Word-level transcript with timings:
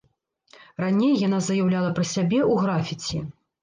Раней 0.85 1.13
яна 1.27 1.43
заяўляла 1.51 1.95
пра 2.01 2.09
сябе 2.17 2.43
ў 2.51 2.53
графіці. 2.67 3.27